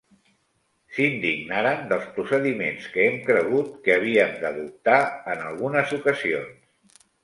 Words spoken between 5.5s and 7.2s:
algunes ocasions.